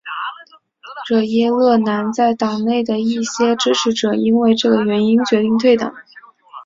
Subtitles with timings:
[1.07, 5.93] 惹耶勒南在党内的一些支持者因为这个原因决定退党。